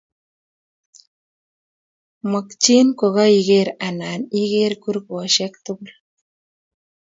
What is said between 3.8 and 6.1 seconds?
anan iker kurgoshek tugul